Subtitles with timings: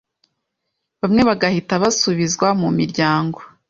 [1.01, 3.39] bamwe bagahita basubizwa mu miryango